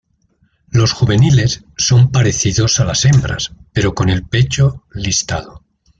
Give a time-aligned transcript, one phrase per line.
[0.71, 5.63] Los juveniles son parecidos a las hembras, pero con el pecho listado.